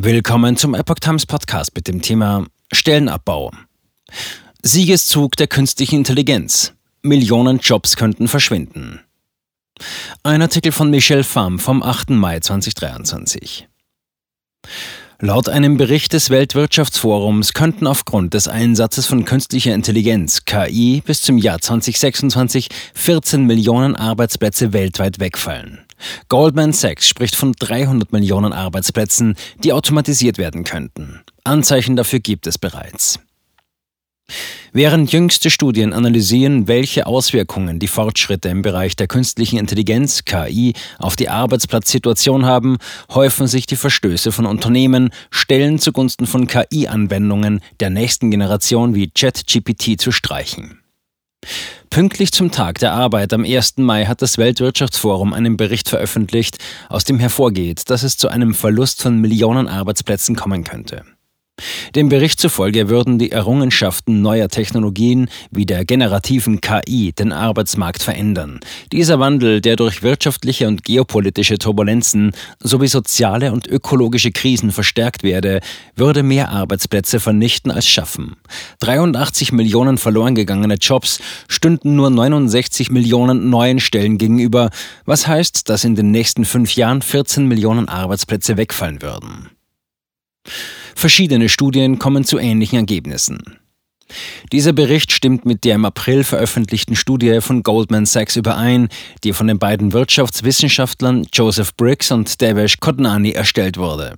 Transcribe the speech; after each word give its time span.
Willkommen 0.00 0.56
zum 0.56 0.76
Epoch 0.76 1.00
Times 1.00 1.26
Podcast 1.26 1.74
mit 1.74 1.88
dem 1.88 2.00
Thema 2.00 2.46
Stellenabbau. 2.70 3.50
Siegeszug 4.62 5.34
der 5.34 5.48
künstlichen 5.48 5.96
Intelligenz. 5.96 6.72
Millionen 7.02 7.58
Jobs 7.58 7.96
könnten 7.96 8.28
verschwinden. 8.28 9.00
Ein 10.22 10.40
Artikel 10.40 10.70
von 10.70 10.90
Michel 10.90 11.24
Pham 11.24 11.58
vom 11.58 11.82
8. 11.82 12.10
Mai 12.10 12.38
2023. 12.38 13.66
Laut 15.18 15.48
einem 15.48 15.76
Bericht 15.76 16.12
des 16.12 16.30
Weltwirtschaftsforums 16.30 17.52
könnten 17.52 17.88
aufgrund 17.88 18.34
des 18.34 18.46
Einsatzes 18.46 19.06
von 19.06 19.24
künstlicher 19.24 19.74
Intelligenz 19.74 20.44
KI 20.44 21.02
bis 21.04 21.22
zum 21.22 21.38
Jahr 21.38 21.60
2026 21.60 22.68
14 22.94 23.44
Millionen 23.44 23.96
Arbeitsplätze 23.96 24.72
weltweit 24.72 25.18
wegfallen. 25.18 25.87
Goldman 26.28 26.72
Sachs 26.72 27.08
spricht 27.08 27.36
von 27.36 27.52
300 27.52 28.12
Millionen 28.12 28.52
Arbeitsplätzen, 28.52 29.36
die 29.62 29.72
automatisiert 29.72 30.38
werden 30.38 30.64
könnten. 30.64 31.20
Anzeichen 31.44 31.96
dafür 31.96 32.20
gibt 32.20 32.46
es 32.46 32.58
bereits. 32.58 33.18
Während 34.72 35.12
jüngste 35.12 35.48
Studien 35.48 35.94
analysieren, 35.94 36.68
welche 36.68 37.06
Auswirkungen 37.06 37.78
die 37.78 37.88
Fortschritte 37.88 38.50
im 38.50 38.60
Bereich 38.60 38.96
der 38.96 39.06
künstlichen 39.06 39.58
Intelligenz 39.58 40.24
KI 40.26 40.74
auf 40.98 41.16
die 41.16 41.30
Arbeitsplatzsituation 41.30 42.44
haben, 42.44 42.76
häufen 43.12 43.46
sich 43.46 43.64
die 43.66 43.76
Verstöße 43.76 44.30
von 44.30 44.44
Unternehmen, 44.44 45.10
Stellen 45.30 45.78
zugunsten 45.78 46.26
von 46.26 46.46
KI-Anwendungen 46.46 47.60
der 47.80 47.88
nächsten 47.88 48.30
Generation 48.30 48.94
wie 48.94 49.10
ChatGPT 49.10 49.98
zu 49.98 50.12
streichen. 50.12 50.77
Pünktlich 51.90 52.32
zum 52.32 52.50
Tag 52.50 52.78
der 52.78 52.92
Arbeit 52.92 53.32
am 53.32 53.44
1. 53.44 53.78
Mai 53.78 54.04
hat 54.04 54.22
das 54.22 54.38
Weltwirtschaftsforum 54.38 55.32
einen 55.32 55.56
Bericht 55.56 55.88
veröffentlicht, 55.88 56.58
aus 56.88 57.04
dem 57.04 57.18
hervorgeht, 57.18 57.90
dass 57.90 58.02
es 58.02 58.16
zu 58.16 58.28
einem 58.28 58.54
Verlust 58.54 59.02
von 59.02 59.20
Millionen 59.20 59.68
Arbeitsplätzen 59.68 60.36
kommen 60.36 60.64
könnte. 60.64 61.04
Dem 61.94 62.08
Bericht 62.08 62.40
zufolge 62.40 62.88
würden 62.88 63.18
die 63.18 63.32
Errungenschaften 63.32 64.22
neuer 64.22 64.48
Technologien 64.48 65.28
wie 65.50 65.66
der 65.66 65.84
generativen 65.84 66.60
KI 66.60 67.12
den 67.12 67.32
Arbeitsmarkt 67.32 68.02
verändern. 68.02 68.60
Dieser 68.92 69.18
Wandel, 69.18 69.60
der 69.60 69.76
durch 69.76 70.02
wirtschaftliche 70.02 70.68
und 70.68 70.84
geopolitische 70.84 71.58
Turbulenzen 71.58 72.32
sowie 72.60 72.88
soziale 72.88 73.52
und 73.52 73.66
ökologische 73.66 74.30
Krisen 74.30 74.70
verstärkt 74.70 75.22
werde, 75.22 75.60
würde 75.96 76.22
mehr 76.22 76.50
Arbeitsplätze 76.50 77.20
vernichten 77.20 77.70
als 77.70 77.86
schaffen. 77.86 78.36
83 78.80 79.52
Millionen 79.52 79.98
verloren 79.98 80.34
gegangene 80.34 80.74
Jobs 80.74 81.20
stünden 81.48 81.96
nur 81.96 82.10
69 82.10 82.90
Millionen 82.90 83.50
neuen 83.50 83.80
Stellen 83.80 84.18
gegenüber, 84.18 84.70
was 85.04 85.26
heißt, 85.26 85.68
dass 85.68 85.84
in 85.84 85.96
den 85.96 86.10
nächsten 86.10 86.44
fünf 86.44 86.74
Jahren 86.74 87.02
14 87.02 87.46
Millionen 87.46 87.88
Arbeitsplätze 87.88 88.56
wegfallen 88.56 89.02
würden. 89.02 89.50
Verschiedene 90.98 91.48
Studien 91.48 92.00
kommen 92.00 92.24
zu 92.24 92.38
ähnlichen 92.38 92.76
Ergebnissen. 92.76 93.38
Dieser 94.50 94.72
Bericht 94.72 95.12
stimmt 95.12 95.44
mit 95.44 95.62
der 95.62 95.76
im 95.76 95.84
April 95.84 96.24
veröffentlichten 96.24 96.96
Studie 96.96 97.40
von 97.40 97.62
Goldman 97.62 98.04
Sachs 98.04 98.34
überein, 98.34 98.88
die 99.22 99.32
von 99.32 99.46
den 99.46 99.60
beiden 99.60 99.92
Wirtschaftswissenschaftlern 99.92 101.24
Joseph 101.32 101.76
Briggs 101.76 102.10
und 102.10 102.40
Devesh 102.40 102.80
Kodnani 102.80 103.30
erstellt 103.30 103.76
wurde. 103.76 104.16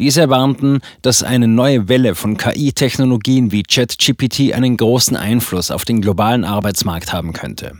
Diese 0.00 0.28
warnten, 0.28 0.80
dass 1.02 1.22
eine 1.22 1.46
neue 1.46 1.88
Welle 1.88 2.16
von 2.16 2.36
KI-Technologien 2.36 3.52
wie 3.52 3.62
ChatGPT 3.62 4.54
einen 4.54 4.76
großen 4.76 5.16
Einfluss 5.16 5.70
auf 5.70 5.84
den 5.84 6.00
globalen 6.00 6.44
Arbeitsmarkt 6.44 7.12
haben 7.12 7.32
könnte. 7.32 7.74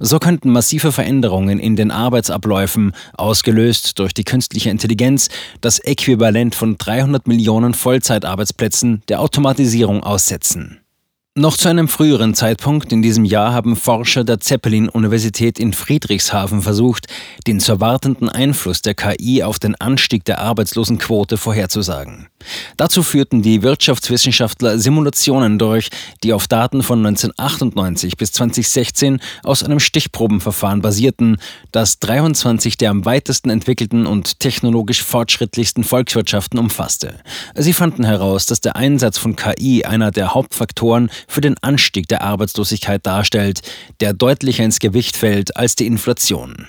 So 0.00 0.18
könnten 0.18 0.50
massive 0.50 0.92
Veränderungen 0.92 1.58
in 1.58 1.76
den 1.76 1.90
Arbeitsabläufen, 1.90 2.92
ausgelöst 3.14 3.98
durch 3.98 4.14
die 4.14 4.24
künstliche 4.24 4.70
Intelligenz, 4.70 5.28
das 5.60 5.78
Äquivalent 5.78 6.54
von 6.54 6.78
300 6.78 7.26
Millionen 7.26 7.74
Vollzeitarbeitsplätzen 7.74 9.02
der 9.08 9.20
Automatisierung 9.20 10.02
aussetzen. 10.02 10.80
Noch 11.38 11.56
zu 11.56 11.68
einem 11.68 11.86
früheren 11.86 12.34
Zeitpunkt 12.34 12.92
in 12.92 13.00
diesem 13.00 13.24
Jahr 13.24 13.52
haben 13.52 13.76
Forscher 13.76 14.24
der 14.24 14.40
Zeppelin-Universität 14.40 15.60
in 15.60 15.72
Friedrichshafen 15.72 16.62
versucht, 16.62 17.06
den 17.46 17.60
zu 17.60 17.70
erwartenden 17.70 18.28
Einfluss 18.28 18.82
der 18.82 18.94
KI 18.94 19.44
auf 19.44 19.60
den 19.60 19.76
Anstieg 19.76 20.24
der 20.24 20.40
Arbeitslosenquote 20.40 21.36
vorherzusagen. 21.36 22.26
Dazu 22.76 23.04
führten 23.04 23.42
die 23.42 23.62
Wirtschaftswissenschaftler 23.62 24.80
Simulationen 24.80 25.60
durch, 25.60 25.90
die 26.24 26.32
auf 26.32 26.48
Daten 26.48 26.82
von 26.82 27.06
1998 27.06 28.16
bis 28.16 28.32
2016 28.32 29.20
aus 29.44 29.62
einem 29.62 29.78
Stichprobenverfahren 29.78 30.82
basierten, 30.82 31.36
das 31.70 32.00
23 32.00 32.76
der 32.78 32.90
am 32.90 33.04
weitesten 33.04 33.50
entwickelten 33.50 34.06
und 34.06 34.40
technologisch 34.40 35.04
fortschrittlichsten 35.04 35.84
Volkswirtschaften 35.84 36.58
umfasste. 36.58 37.14
Sie 37.54 37.74
fanden 37.74 38.04
heraus, 38.04 38.46
dass 38.46 38.60
der 38.60 38.74
Einsatz 38.74 39.18
von 39.18 39.36
KI 39.36 39.84
einer 39.84 40.10
der 40.10 40.34
Hauptfaktoren 40.34 41.10
für 41.28 41.40
den 41.40 41.56
Anstieg 41.60 42.08
der 42.08 42.22
Arbeitslosigkeit 42.22 43.06
darstellt, 43.06 43.60
der 44.00 44.14
deutlicher 44.14 44.64
ins 44.64 44.80
Gewicht 44.80 45.16
fällt 45.16 45.56
als 45.56 45.76
die 45.76 45.86
Inflation. 45.86 46.68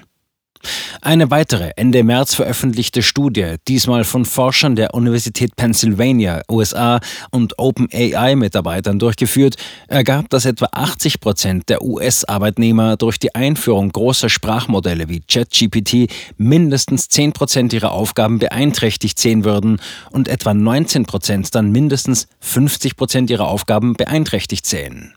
Eine 1.01 1.31
weitere 1.31 1.71
Ende 1.77 2.03
März 2.03 2.35
veröffentlichte 2.35 3.01
Studie, 3.01 3.55
diesmal 3.67 4.03
von 4.03 4.25
Forschern 4.25 4.75
der 4.75 4.93
Universität 4.93 5.55
Pennsylvania, 5.55 6.41
USA 6.51 6.99
und 7.31 7.57
OpenAI-Mitarbeitern 7.57 8.99
durchgeführt, 8.99 9.55
ergab, 9.87 10.29
dass 10.29 10.45
etwa 10.45 10.67
80 10.71 11.21
Prozent 11.21 11.69
der 11.69 11.83
US-Arbeitnehmer 11.83 12.97
durch 12.97 13.17
die 13.17 13.33
Einführung 13.33 13.91
großer 13.91 14.29
Sprachmodelle 14.29 15.07
wie 15.07 15.21
ChatGPT 15.21 16.11
mindestens 16.37 17.07
10 17.07 17.31
Prozent 17.31 17.71
ihrer 17.71 17.93
Aufgaben 17.93 18.39
beeinträchtigt 18.39 19.19
sehen 19.19 19.45
würden 19.45 19.79
und 20.11 20.27
etwa 20.27 20.53
19 20.53 21.05
Prozent 21.05 21.55
dann 21.55 21.71
mindestens 21.71 22.27
50 22.41 22.97
Prozent 22.97 23.29
ihrer 23.29 23.47
Aufgaben 23.47 23.93
beeinträchtigt 23.93 24.65
sehen. 24.65 25.15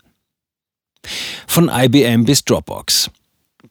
Von 1.47 1.69
IBM 1.69 2.23
bis 2.23 2.45
Dropbox. 2.45 3.11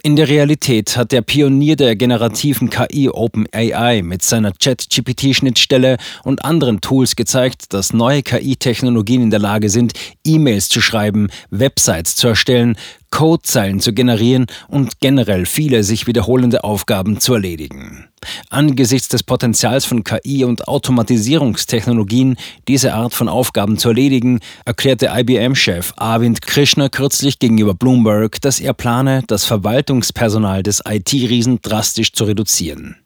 In 0.05 0.17
der 0.17 0.29
Realität 0.29 0.97
hat 0.97 1.13
der 1.13 1.23
Pionier 1.23 1.77
der 1.77 1.95
generativen 1.95 2.71
KI 2.71 3.09
OpenAI 3.09 4.03
mit 4.03 4.23
seiner 4.23 4.53
Chat-GPT-Schnittstelle 4.53 5.97
und 6.25 6.45
anderen 6.45 6.81
Tools 6.81 7.15
gezeigt, 7.15 7.73
dass 7.73 7.93
neue 7.93 8.25
KI-Technologien 8.25 9.23
in 9.23 9.31
der 9.31 9.39
Lage 9.39 9.69
sind, 9.69 9.93
E-Mails 10.27 10.69
zu 10.69 10.81
schreiben, 10.81 11.29
Websites 11.51 12.17
zu 12.17 12.27
erstellen, 12.27 12.77
Codezeilen 13.13 13.79
zu 13.79 13.93
generieren 13.93 14.47
und 14.67 14.99
generell 14.99 15.47
viele 15.47 15.85
sich 15.85 16.09
wiederholende 16.09 16.65
Aufgaben 16.65 17.21
zu 17.21 17.35
erledigen. 17.35 18.09
Angesichts 18.51 19.09
des 19.09 19.23
Potenzials 19.23 19.85
von 19.85 20.03
KI 20.03 20.45
und 20.45 20.67
Automatisierungstechnologien, 20.67 22.37
diese 22.67 22.95
Art 22.95 23.15
von 23.15 23.29
Aufgaben 23.29 23.79
zu 23.79 23.91
erledigen, 23.91 24.41
erklärte 24.65 25.11
IBM-Chef 25.15 25.93
Arvind 25.97 26.43
Krishna 26.43 26.89
kürzlich 26.89 27.39
gegenüber 27.39 27.75
Bloomberg, 27.75 28.41
dass 28.41 28.61
er 28.61 28.73
plane, 28.73 29.23
das 29.27 29.45
Verwaltungspersonal 29.45 30.63
des 30.63 30.83
IT-Riesen 30.89 31.61
drastisch 31.63 32.13
zu 32.13 32.25
reduzieren. 32.25 33.02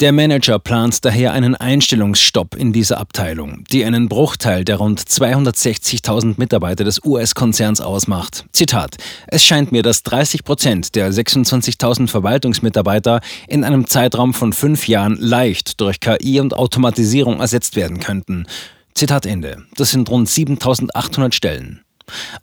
Der 0.00 0.12
Manager 0.12 0.58
plant 0.58 1.04
daher 1.04 1.34
einen 1.34 1.54
Einstellungsstopp 1.54 2.54
in 2.54 2.72
dieser 2.72 2.96
Abteilung, 2.96 3.64
die 3.70 3.84
einen 3.84 4.08
Bruchteil 4.08 4.64
der 4.64 4.76
rund 4.76 4.98
260.000 4.98 6.36
Mitarbeiter 6.38 6.84
des 6.84 7.04
US-Konzerns 7.04 7.82
ausmacht. 7.82 8.46
Zitat: 8.52 8.96
Es 9.26 9.44
scheint 9.44 9.72
mir, 9.72 9.82
dass 9.82 10.02
30 10.02 10.42
Prozent 10.42 10.94
der 10.94 11.12
26.000 11.12 12.08
Verwaltungsmitarbeiter 12.08 13.20
in 13.46 13.62
einem 13.62 13.86
Zeitraum 13.86 14.32
von 14.32 14.54
fünf 14.54 14.88
Jahren 14.88 15.18
leicht 15.20 15.82
durch 15.82 16.00
KI 16.00 16.40
und 16.40 16.54
Automatisierung 16.54 17.40
ersetzt 17.40 17.76
werden 17.76 18.00
könnten. 18.00 18.46
Zitat 18.94 19.26
Ende. 19.26 19.64
Das 19.76 19.90
sind 19.90 20.08
rund 20.08 20.28
7.800 20.28 21.34
Stellen. 21.34 21.82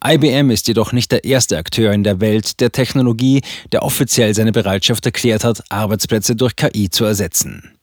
IBM 0.06 0.50
ist 0.50 0.68
jedoch 0.68 0.92
nicht 0.92 1.12
der 1.12 1.24
erste 1.24 1.58
Akteur 1.58 1.94
in 1.94 2.04
der 2.04 2.22
Welt 2.22 2.60
der 2.60 2.72
Technologie, 2.72 3.42
der 3.72 3.84
offiziell 3.84 4.34
seine 4.34 4.52
Bereitschaft 4.52 5.06
erklärt 5.06 5.44
hat, 5.44 5.64
Arbeitsplätze 5.70 6.36
durch 6.36 6.56
KI 6.56 6.90
zu 6.90 7.06
ersetzen. 7.06 7.78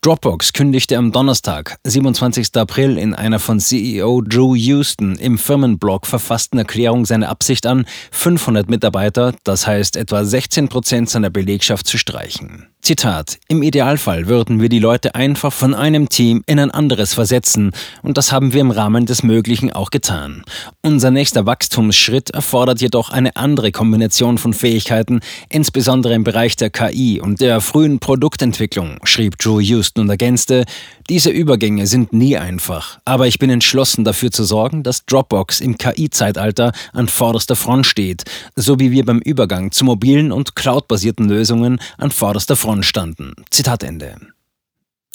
Dropbox 0.00 0.52
kündigte 0.52 0.98
am 0.98 1.12
Donnerstag, 1.12 1.78
27. 1.84 2.54
April, 2.56 2.98
in 2.98 3.14
einer 3.14 3.38
von 3.38 3.60
CEO 3.60 4.20
Drew 4.20 4.54
Houston 4.54 5.16
im 5.16 5.38
Firmenblog 5.38 6.06
verfassten 6.06 6.58
Erklärung 6.58 7.06
seine 7.06 7.28
Absicht 7.28 7.64
an, 7.64 7.86
500 8.10 8.68
Mitarbeiter, 8.68 9.34
das 9.44 9.66
heißt 9.66 9.96
etwa 9.96 10.24
16 10.24 10.68
Prozent 10.68 11.08
seiner 11.08 11.30
Belegschaft, 11.30 11.86
zu 11.86 11.96
streichen. 11.96 12.73
Zitat, 12.84 13.38
im 13.48 13.62
Idealfall 13.62 14.26
würden 14.26 14.60
wir 14.60 14.68
die 14.68 14.78
Leute 14.78 15.14
einfach 15.14 15.54
von 15.54 15.72
einem 15.72 16.10
Team 16.10 16.42
in 16.44 16.58
ein 16.58 16.70
anderes 16.70 17.14
versetzen 17.14 17.70
und 18.02 18.18
das 18.18 18.30
haben 18.30 18.52
wir 18.52 18.60
im 18.60 18.70
Rahmen 18.70 19.06
des 19.06 19.22
Möglichen 19.22 19.72
auch 19.72 19.88
getan. 19.88 20.44
Unser 20.82 21.10
nächster 21.10 21.46
Wachstumsschritt 21.46 22.28
erfordert 22.28 22.82
jedoch 22.82 23.08
eine 23.08 23.36
andere 23.36 23.72
Kombination 23.72 24.36
von 24.36 24.52
Fähigkeiten, 24.52 25.20
insbesondere 25.48 26.12
im 26.12 26.24
Bereich 26.24 26.56
der 26.56 26.68
KI 26.68 27.22
und 27.22 27.40
der 27.40 27.62
frühen 27.62 28.00
Produktentwicklung, 28.00 28.98
schrieb 29.04 29.38
Drew 29.38 29.60
Houston 29.60 30.02
und 30.02 30.10
ergänzte, 30.10 30.66
diese 31.08 31.30
Übergänge 31.30 31.86
sind 31.86 32.12
nie 32.12 32.36
einfach, 32.36 32.98
aber 33.06 33.26
ich 33.26 33.38
bin 33.38 33.48
entschlossen 33.48 34.04
dafür 34.04 34.30
zu 34.30 34.44
sorgen, 34.44 34.82
dass 34.82 35.06
Dropbox 35.06 35.60
im 35.60 35.78
KI-Zeitalter 35.78 36.72
an 36.92 37.08
vorderster 37.08 37.56
Front 37.56 37.86
steht, 37.86 38.24
so 38.56 38.78
wie 38.78 38.90
wir 38.90 39.06
beim 39.06 39.20
Übergang 39.20 39.70
zu 39.70 39.86
mobilen 39.86 40.32
und 40.32 40.54
cloudbasierten 40.54 41.28
Lösungen 41.30 41.78
an 41.96 42.10
vorderster 42.10 42.56
Front 42.56 42.73
standen. 42.82 43.34
Zitat 43.50 43.82
Ende. 43.82 44.16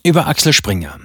Über 0.04 0.28
Axel 0.28 0.54
Springer. 0.54 1.00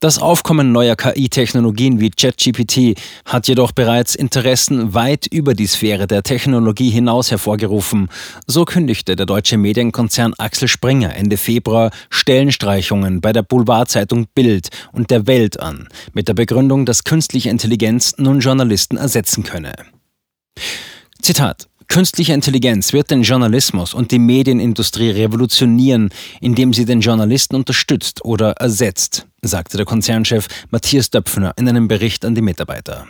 Das 0.00 0.20
Aufkommen 0.20 0.70
neuer 0.70 0.94
KI-Technologien 0.94 1.98
wie 1.98 2.10
ChatGPT 2.10 2.96
hat 3.24 3.48
jedoch 3.48 3.72
bereits 3.72 4.14
Interessen 4.14 4.94
weit 4.94 5.26
über 5.26 5.54
die 5.54 5.66
Sphäre 5.66 6.06
der 6.06 6.22
Technologie 6.22 6.90
hinaus 6.90 7.32
hervorgerufen. 7.32 8.08
So 8.46 8.64
kündigte 8.64 9.16
der 9.16 9.26
deutsche 9.26 9.56
Medienkonzern 9.56 10.34
Axel 10.38 10.68
Springer 10.68 11.16
Ende 11.16 11.36
Februar 11.36 11.90
Stellenstreichungen 12.10 13.20
bei 13.20 13.32
der 13.32 13.42
Boulevardzeitung 13.42 14.28
Bild 14.32 14.68
und 14.92 15.10
der 15.10 15.26
Welt 15.26 15.58
an, 15.58 15.88
mit 16.12 16.28
der 16.28 16.34
Begründung, 16.34 16.86
dass 16.86 17.02
künstliche 17.02 17.50
Intelligenz 17.50 18.14
nun 18.18 18.38
Journalisten 18.38 18.98
ersetzen 18.98 19.42
könne. 19.42 19.74
Zitat 21.20 21.68
Künstliche 21.88 22.34
Intelligenz 22.34 22.92
wird 22.92 23.10
den 23.10 23.22
Journalismus 23.22 23.94
und 23.94 24.10
die 24.12 24.18
Medienindustrie 24.18 25.10
revolutionieren, 25.10 26.10
indem 26.40 26.74
sie 26.74 26.84
den 26.84 27.00
Journalisten 27.00 27.56
unterstützt 27.56 28.24
oder 28.26 28.52
ersetzt, 28.52 29.26
sagte 29.40 29.78
der 29.78 29.86
Konzernchef 29.86 30.48
Matthias 30.70 31.08
Döpfner 31.08 31.54
in 31.56 31.66
einem 31.66 31.88
Bericht 31.88 32.26
an 32.26 32.34
die 32.34 32.42
Mitarbeiter. 32.42 33.06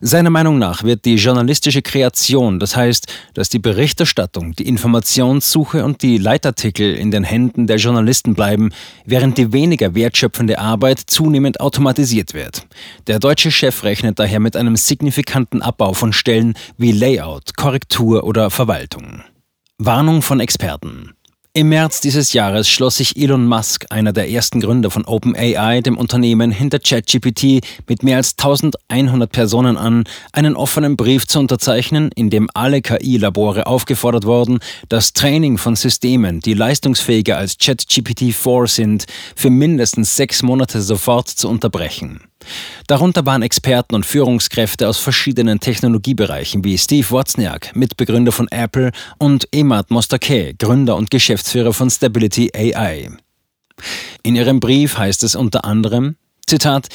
Seiner 0.00 0.30
Meinung 0.30 0.58
nach 0.58 0.84
wird 0.84 1.04
die 1.04 1.16
journalistische 1.16 1.82
Kreation, 1.82 2.60
das 2.60 2.76
heißt, 2.76 3.06
dass 3.34 3.48
die 3.48 3.58
Berichterstattung, 3.58 4.54
die 4.54 4.68
Informationssuche 4.68 5.84
und 5.84 6.02
die 6.02 6.18
Leitartikel 6.18 6.94
in 6.94 7.10
den 7.10 7.24
Händen 7.24 7.66
der 7.66 7.78
Journalisten 7.78 8.34
bleiben, 8.34 8.70
während 9.04 9.38
die 9.38 9.52
weniger 9.52 9.94
wertschöpfende 9.94 10.58
Arbeit 10.58 11.00
zunehmend 11.06 11.60
automatisiert 11.60 12.34
wird. 12.34 12.66
Der 13.08 13.18
deutsche 13.18 13.50
Chef 13.50 13.82
rechnet 13.82 14.18
daher 14.18 14.40
mit 14.40 14.56
einem 14.56 14.76
signifikanten 14.76 15.62
Abbau 15.62 15.94
von 15.94 16.12
Stellen 16.12 16.54
wie 16.76 16.92
Layout, 16.92 17.56
Korrektur 17.56 18.24
oder 18.24 18.50
Verwaltung. 18.50 19.22
Warnung 19.78 20.22
von 20.22 20.40
Experten. 20.40 21.14
Im 21.58 21.70
März 21.70 22.00
dieses 22.00 22.34
Jahres 22.34 22.68
schloss 22.68 22.98
sich 22.98 23.16
Elon 23.16 23.44
Musk, 23.44 23.86
einer 23.90 24.12
der 24.12 24.30
ersten 24.30 24.60
Gründer 24.60 24.92
von 24.92 25.04
OpenAI, 25.04 25.80
dem 25.80 25.98
Unternehmen 25.98 26.52
hinter 26.52 26.78
ChatGPT, 26.78 27.66
mit 27.88 28.04
mehr 28.04 28.18
als 28.18 28.36
1100 28.38 29.28
Personen 29.28 29.76
an, 29.76 30.04
einen 30.30 30.54
offenen 30.54 30.96
Brief 30.96 31.26
zu 31.26 31.40
unterzeichnen, 31.40 32.12
in 32.14 32.30
dem 32.30 32.48
alle 32.54 32.80
KI-Labore 32.80 33.66
aufgefordert 33.66 34.24
wurden, 34.24 34.60
das 34.88 35.14
Training 35.14 35.58
von 35.58 35.74
Systemen, 35.74 36.38
die 36.38 36.54
leistungsfähiger 36.54 37.36
als 37.36 37.58
ChatGPT-4 37.58 38.68
sind, 38.68 39.06
für 39.34 39.50
mindestens 39.50 40.14
sechs 40.14 40.44
Monate 40.44 40.80
sofort 40.80 41.26
zu 41.26 41.48
unterbrechen. 41.48 42.20
Darunter 42.86 43.26
waren 43.26 43.42
Experten 43.42 43.94
und 43.94 44.06
Führungskräfte 44.06 44.88
aus 44.88 44.98
verschiedenen 44.98 45.60
Technologiebereichen 45.60 46.64
wie 46.64 46.78
Steve 46.78 47.10
Wozniak, 47.10 47.74
Mitbegründer 47.74 48.32
von 48.32 48.48
Apple, 48.48 48.92
und 49.18 49.48
Emad 49.52 49.90
Mostaque, 49.90 50.54
Gründer 50.58 50.96
und 50.96 51.10
Geschäftsführer 51.10 51.72
von 51.72 51.90
Stability 51.90 52.50
AI. 52.54 53.10
In 54.22 54.36
ihrem 54.36 54.60
Brief 54.60 54.98
heißt 54.98 55.22
es 55.22 55.34
unter 55.34 55.64
anderem, 55.64 56.16
Zitat, 56.46 56.88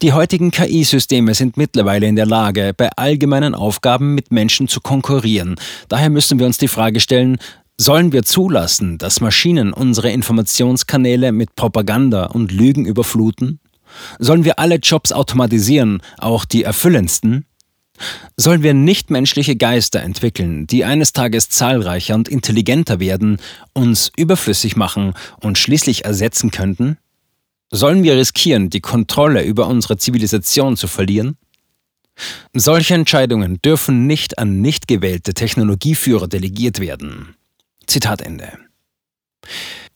die 0.00 0.12
heutigen 0.12 0.52
KI-Systeme 0.52 1.34
sind 1.34 1.56
mittlerweile 1.56 2.06
in 2.06 2.14
der 2.14 2.26
Lage, 2.26 2.72
bei 2.76 2.88
allgemeinen 2.96 3.56
Aufgaben 3.56 4.14
mit 4.14 4.30
Menschen 4.30 4.68
zu 4.68 4.80
konkurrieren. 4.80 5.56
Daher 5.88 6.08
müssen 6.08 6.38
wir 6.38 6.46
uns 6.46 6.58
die 6.58 6.68
Frage 6.68 7.00
stellen, 7.00 7.38
Sollen 7.80 8.10
wir 8.10 8.24
zulassen, 8.24 8.98
dass 8.98 9.20
Maschinen 9.20 9.72
unsere 9.72 10.10
Informationskanäle 10.10 11.30
mit 11.30 11.54
Propaganda 11.54 12.24
und 12.24 12.50
Lügen 12.50 12.84
überfluten? 12.86 13.60
Sollen 14.18 14.44
wir 14.44 14.58
alle 14.58 14.76
Jobs 14.76 15.12
automatisieren, 15.12 16.02
auch 16.18 16.44
die 16.44 16.64
erfüllendsten? 16.64 17.44
Sollen 18.36 18.62
wir 18.62 18.74
nichtmenschliche 18.74 19.56
Geister 19.56 20.00
entwickeln, 20.00 20.66
die 20.66 20.84
eines 20.84 21.12
Tages 21.12 21.48
zahlreicher 21.48 22.14
und 22.14 22.28
intelligenter 22.28 23.00
werden, 23.00 23.38
uns 23.72 24.12
überflüssig 24.16 24.76
machen 24.76 25.14
und 25.40 25.58
schließlich 25.58 26.04
ersetzen 26.04 26.50
könnten? 26.50 26.96
Sollen 27.70 28.02
wir 28.02 28.16
riskieren, 28.16 28.70
die 28.70 28.80
Kontrolle 28.80 29.42
über 29.42 29.66
unsere 29.66 29.96
Zivilisation 29.96 30.76
zu 30.76 30.86
verlieren? 30.86 31.36
Solche 32.52 32.94
Entscheidungen 32.94 33.60
dürfen 33.62 34.06
nicht 34.06 34.38
an 34.38 34.60
nicht 34.60 34.88
gewählte 34.88 35.34
Technologieführer 35.34 36.28
delegiert 36.28 36.80
werden. 36.80 37.36
Zitat 37.86 38.22
Ende. 38.22 38.58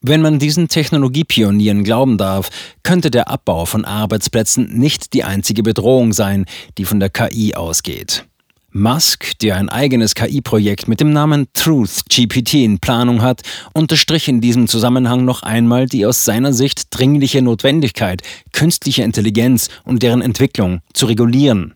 Wenn 0.05 0.21
man 0.21 0.41
diesen 0.41 0.67
Technologiepionieren 0.67 1.85
glauben 1.85 2.19
darf, 2.19 2.51
könnte 2.83 3.09
der 3.09 3.29
Abbau 3.29 3.67
von 3.67 3.85
Arbeitsplätzen 3.85 4.77
nicht 4.77 5.13
die 5.13 5.23
einzige 5.23 5.63
Bedrohung 5.63 6.13
sein, 6.13 6.47
die 6.77 6.85
von 6.85 6.99
der 6.99 7.09
KI 7.09 7.55
ausgeht. 7.55 8.25
Musk, 8.73 9.39
der 9.39 9.57
ein 9.57 9.69
eigenes 9.69 10.17
KI-Projekt 10.17 10.89
mit 10.89 10.99
dem 10.99 11.13
Namen 11.13 11.47
Truth 11.53 12.07
GPT 12.09 12.55
in 12.55 12.79
Planung 12.81 13.23
hat, 13.23 13.43
unterstrich 13.75 14.27
in 14.27 14.41
diesem 14.41 14.67
Zusammenhang 14.67 15.25
noch 15.25 15.45
einmal 15.45 15.87
die 15.87 16.05
aus 16.05 16.25
seiner 16.25 16.53
Sicht 16.53 16.87
dringliche 16.91 17.41
Notwendigkeit, 17.41 18.23
künstliche 18.53 19.05
Intelligenz 19.05 19.69
und 19.85 20.03
deren 20.03 20.21
Entwicklung 20.21 20.81
zu 20.95 21.07
regulieren. 21.07 21.75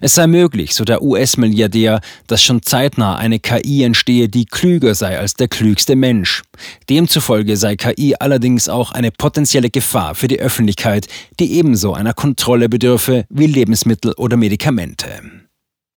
Es 0.00 0.14
sei 0.14 0.26
möglich, 0.26 0.74
so 0.74 0.84
der 0.84 1.02
US-Milliardär, 1.02 2.00
dass 2.26 2.42
schon 2.42 2.62
zeitnah 2.62 3.16
eine 3.16 3.38
KI 3.38 3.82
entstehe, 3.84 4.28
die 4.28 4.46
klüger 4.46 4.94
sei 4.94 5.18
als 5.18 5.34
der 5.34 5.48
klügste 5.48 5.96
Mensch. 5.96 6.42
Demzufolge 6.88 7.56
sei 7.56 7.76
KI 7.76 8.14
allerdings 8.18 8.68
auch 8.68 8.92
eine 8.92 9.10
potenzielle 9.10 9.70
Gefahr 9.70 10.14
für 10.14 10.28
die 10.28 10.40
Öffentlichkeit, 10.40 11.06
die 11.38 11.52
ebenso 11.54 11.94
einer 11.94 12.14
Kontrolle 12.14 12.68
bedürfe 12.68 13.24
wie 13.28 13.46
Lebensmittel 13.46 14.14
oder 14.16 14.36
Medikamente. 14.36 15.49